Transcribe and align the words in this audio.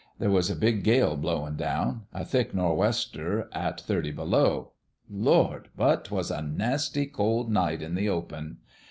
There 0.17 0.31
was 0.31 0.49
a 0.49 0.55
big 0.55 0.83
gale 0.83 1.15
blowin' 1.15 1.55
down 1.57 2.07
a 2.11 2.25
thick 2.25 2.55
nor' 2.55 2.75
wester 2.75 3.47
at 3.53 3.79
thirty 3.81 4.11
below. 4.11 4.71
Lord! 5.07 5.69
but 5.77 6.05
'twas 6.05 6.31
a 6.31 6.41
nasty 6.41 7.05
cold 7.05 7.51
night 7.51 7.83
in 7.83 7.93
the 7.93 8.09
open. 8.09 8.57